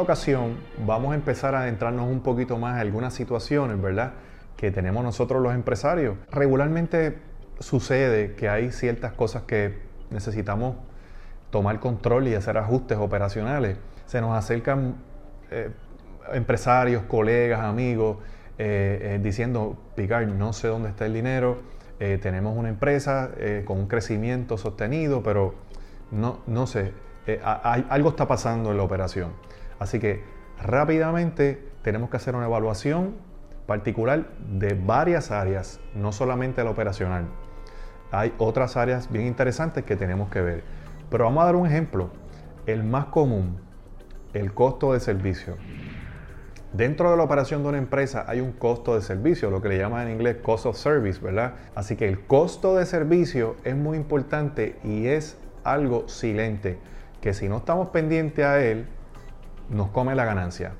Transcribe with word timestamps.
ocasión 0.00 0.56
vamos 0.86 1.12
a 1.12 1.14
empezar 1.14 1.54
a 1.54 1.62
adentrarnos 1.62 2.08
un 2.08 2.20
poquito 2.20 2.58
más 2.58 2.74
en 2.74 2.80
algunas 2.80 3.14
situaciones, 3.14 3.80
¿verdad? 3.80 4.14
Que 4.56 4.70
tenemos 4.70 5.04
nosotros 5.04 5.42
los 5.42 5.54
empresarios. 5.54 6.16
Regularmente 6.30 7.18
sucede 7.60 8.34
que 8.34 8.48
hay 8.48 8.72
ciertas 8.72 9.12
cosas 9.12 9.42
que 9.42 9.78
necesitamos 10.10 10.76
tomar 11.50 11.80
control 11.80 12.28
y 12.28 12.34
hacer 12.34 12.58
ajustes 12.58 12.98
operacionales. 12.98 13.78
Se 14.06 14.20
nos 14.20 14.36
acercan 14.36 14.96
eh, 15.50 15.70
empresarios, 16.32 17.04
colegas, 17.04 17.60
amigos, 17.60 18.18
eh, 18.58 19.14
eh, 19.14 19.20
diciendo, 19.22 19.78
Picard, 19.94 20.28
no 20.28 20.52
sé 20.52 20.68
dónde 20.68 20.90
está 20.90 21.06
el 21.06 21.14
dinero, 21.14 21.78
tenemos 21.98 22.56
una 22.56 22.68
empresa 22.68 23.32
con 23.64 23.76
un 23.76 23.88
crecimiento 23.88 24.56
sostenido, 24.56 25.20
pero 25.24 25.56
no, 26.12 26.38
no 26.46 26.68
sé, 26.68 26.92
algo 27.42 28.10
está 28.10 28.28
pasando 28.28 28.70
en 28.70 28.76
la 28.76 28.84
operación. 28.84 29.32
Así 29.78 29.98
que 29.98 30.22
rápidamente 30.60 31.62
tenemos 31.82 32.10
que 32.10 32.16
hacer 32.16 32.34
una 32.34 32.46
evaluación 32.46 33.14
particular 33.66 34.28
de 34.48 34.74
varias 34.74 35.30
áreas, 35.30 35.80
no 35.94 36.12
solamente 36.12 36.64
la 36.64 36.70
operacional. 36.70 37.26
Hay 38.10 38.34
otras 38.38 38.76
áreas 38.76 39.10
bien 39.10 39.26
interesantes 39.26 39.84
que 39.84 39.94
tenemos 39.94 40.30
que 40.30 40.40
ver. 40.40 40.64
Pero 41.10 41.24
vamos 41.24 41.42
a 41.42 41.46
dar 41.46 41.56
un 41.56 41.66
ejemplo. 41.66 42.10
El 42.66 42.82
más 42.82 43.06
común, 43.06 43.60
el 44.32 44.52
costo 44.54 44.92
de 44.94 45.00
servicio. 45.00 45.56
Dentro 46.72 47.10
de 47.10 47.16
la 47.16 47.22
operación 47.22 47.62
de 47.62 47.70
una 47.70 47.78
empresa 47.78 48.26
hay 48.28 48.40
un 48.40 48.52
costo 48.52 48.94
de 48.94 49.00
servicio, 49.00 49.50
lo 49.50 49.62
que 49.62 49.70
le 49.70 49.78
llaman 49.78 50.06
en 50.06 50.14
inglés 50.14 50.36
cost 50.42 50.66
of 50.66 50.76
service, 50.76 51.18
¿verdad? 51.18 51.54
Así 51.74 51.96
que 51.96 52.06
el 52.06 52.26
costo 52.26 52.76
de 52.76 52.84
servicio 52.84 53.56
es 53.64 53.74
muy 53.74 53.96
importante 53.96 54.78
y 54.84 55.06
es 55.06 55.38
algo 55.64 56.08
silente, 56.08 56.78
que 57.22 57.32
si 57.32 57.48
no 57.48 57.58
estamos 57.58 57.88
pendientes 57.88 58.44
a 58.44 58.62
él, 58.62 58.86
nos 59.70 59.90
come 59.90 60.14
la 60.14 60.24
ganancia. 60.24 60.72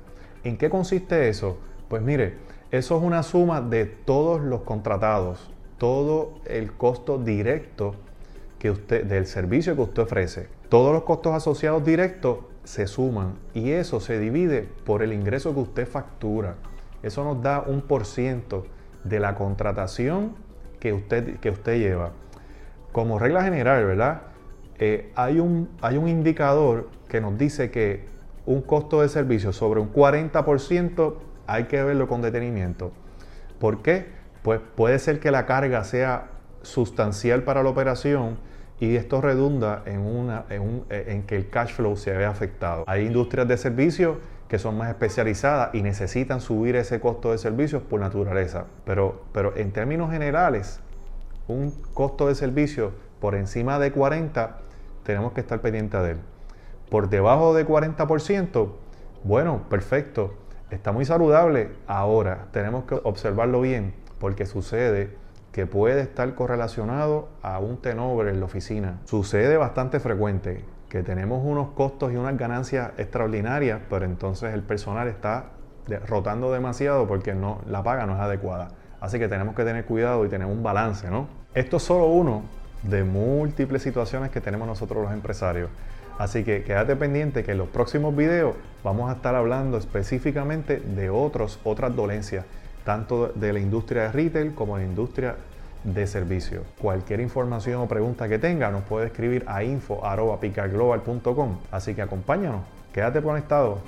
¿En 0.43 0.57
qué 0.57 0.69
consiste 0.69 1.29
eso? 1.29 1.57
Pues 1.87 2.01
mire, 2.01 2.37
eso 2.71 2.97
es 2.97 3.03
una 3.03 3.23
suma 3.23 3.61
de 3.61 3.85
todos 3.85 4.41
los 4.41 4.61
contratados, 4.61 5.51
todo 5.77 6.39
el 6.45 6.73
costo 6.73 7.17
directo 7.17 7.95
que 8.59 8.71
usted, 8.71 9.05
del 9.05 9.25
servicio 9.25 9.75
que 9.75 9.81
usted 9.81 10.03
ofrece. 10.03 10.47
Todos 10.69 10.93
los 10.93 11.03
costos 11.03 11.33
asociados 11.33 11.83
directos 11.83 12.39
se 12.63 12.85
suman 12.85 13.39
y 13.53 13.71
eso 13.71 13.99
se 13.99 14.19
divide 14.19 14.69
por 14.85 15.01
el 15.01 15.13
ingreso 15.13 15.53
que 15.53 15.61
usted 15.61 15.87
factura. 15.87 16.55
Eso 17.01 17.23
nos 17.23 17.41
da 17.41 17.63
un 17.65 17.81
por 17.81 18.05
ciento 18.05 18.65
de 19.03 19.19
la 19.19 19.33
contratación 19.35 20.35
que 20.79 20.93
usted, 20.93 21.39
que 21.39 21.49
usted 21.49 21.79
lleva. 21.79 22.11
Como 22.91 23.17
regla 23.17 23.43
general, 23.43 23.85
¿verdad? 23.85 24.21
Eh, 24.77 25.11
hay, 25.15 25.39
un, 25.39 25.69
hay 25.81 25.97
un 25.97 26.07
indicador 26.07 26.89
que 27.07 27.21
nos 27.21 27.37
dice 27.37 27.71
que 27.71 28.05
un 28.49 28.63
costo 28.63 29.01
de 29.01 29.09
servicio 29.09 29.53
sobre 29.53 29.79
un 29.79 29.93
40% 29.93 31.13
hay 31.45 31.65
que 31.65 31.83
verlo 31.83 32.07
con 32.07 32.23
detenimiento. 32.23 32.91
¿Por 33.59 33.83
qué? 33.83 34.07
Pues 34.41 34.59
puede 34.75 34.97
ser 34.97 35.19
que 35.19 35.29
la 35.29 35.45
carga 35.45 35.83
sea 35.83 36.31
sustancial 36.63 37.43
para 37.43 37.61
la 37.61 37.69
operación 37.69 38.39
y 38.79 38.95
esto 38.95 39.21
redunda 39.21 39.83
en, 39.85 39.99
una, 39.99 40.45
en, 40.49 41.23
que 41.27 41.35
el 41.35 41.51
cash 41.51 41.73
flow 41.75 41.95
se 41.95 42.11
vea 42.11 42.31
afectado. 42.31 42.85
Hay 42.87 43.05
industrias 43.05 43.47
de 43.47 43.55
servicios 43.55 44.17
que 44.47 44.57
son 44.57 44.79
más 44.79 44.89
especializadas 44.89 45.69
y 45.75 45.83
necesitan 45.83 46.41
subir 46.41 46.75
ese 46.75 46.99
costo 46.99 47.31
de 47.31 47.37
servicios 47.37 47.83
por 47.83 47.99
naturaleza. 47.99 48.65
Pero, 48.83 49.25
pero 49.31 49.55
en 49.57 49.71
términos 49.71 50.09
generales, 50.09 50.79
un 51.47 51.69
costo 51.93 52.27
de 52.27 52.33
servicio 52.33 52.93
por 53.19 53.35
encima 53.35 53.77
de 53.77 53.91
40, 53.91 54.57
tenemos 55.03 55.33
que 55.33 55.41
estar 55.41 55.61
pendientes 55.61 56.01
de 56.01 56.11
él. 56.13 56.17
Por 56.89 57.09
debajo 57.09 57.53
de 57.53 57.67
40%, 57.67 58.69
bueno, 59.23 59.63
perfecto, 59.69 60.33
está 60.71 60.91
muy 60.91 61.05
saludable. 61.05 61.71
Ahora 61.87 62.47
tenemos 62.51 62.85
que 62.85 62.95
observarlo 63.03 63.61
bien 63.61 63.93
porque 64.19 64.45
sucede 64.45 65.15
que 65.51 65.65
puede 65.65 66.01
estar 66.01 66.33
correlacionado 66.35 67.29
a 67.41 67.59
un 67.59 67.77
tenover 67.77 68.27
en 68.27 68.39
la 68.39 68.45
oficina. 68.45 68.99
Sucede 69.05 69.57
bastante 69.57 69.99
frecuente 69.99 70.63
que 70.89 71.03
tenemos 71.03 71.43
unos 71.43 71.69
costos 71.71 72.11
y 72.11 72.15
unas 72.15 72.37
ganancias 72.37 72.91
extraordinarias, 72.97 73.79
pero 73.89 74.05
entonces 74.05 74.53
el 74.53 74.63
personal 74.63 75.07
está 75.07 75.51
rotando 76.07 76.51
demasiado 76.51 77.07
porque 77.07 77.33
no, 77.33 77.61
la 77.67 77.83
paga 77.83 78.05
no 78.05 78.13
es 78.13 78.19
adecuada. 78.19 78.69
Así 78.99 79.17
que 79.17 79.27
tenemos 79.27 79.55
que 79.55 79.63
tener 79.63 79.85
cuidado 79.85 80.25
y 80.25 80.29
tener 80.29 80.47
un 80.47 80.61
balance, 80.61 81.09
¿no? 81.09 81.27
Esto 81.53 81.77
es 81.77 81.83
solo 81.83 82.07
uno 82.07 82.43
de 82.83 83.03
múltiples 83.03 83.81
situaciones 83.81 84.31
que 84.31 84.41
tenemos 84.41 84.67
nosotros 84.67 85.03
los 85.03 85.13
empresarios. 85.13 85.69
Así 86.19 86.43
que 86.43 86.63
quédate 86.63 86.95
pendiente 86.97 87.43
que 87.43 87.53
en 87.53 87.57
los 87.57 87.69
próximos 87.69 88.15
videos 88.15 88.55
vamos 88.83 89.09
a 89.09 89.13
estar 89.13 89.33
hablando 89.33 89.77
específicamente 89.77 90.77
de 90.77 91.09
otros, 91.09 91.59
otras 91.63 91.95
dolencias 91.95 92.45
tanto 92.83 93.29
de 93.29 93.53
la 93.53 93.59
industria 93.59 94.03
de 94.03 94.11
retail 94.11 94.53
como 94.53 94.77
de 94.77 94.83
la 94.83 94.89
industria 94.89 95.35
de 95.83 96.07
servicio. 96.07 96.63
Cualquier 96.81 97.21
información 97.21 97.81
o 97.81 97.87
pregunta 97.87 98.27
que 98.27 98.37
tenga 98.37 98.69
nos 98.69 98.83
puede 98.83 99.07
escribir 99.07 99.45
a 99.47 99.63
info.picarglobal.com. 99.63 101.57
Así 101.71 101.95
que 101.95 102.01
acompáñanos, 102.01 102.63
quédate 102.91 103.21
conectado. 103.21 103.79